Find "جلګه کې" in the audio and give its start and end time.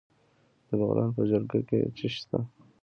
1.29-1.77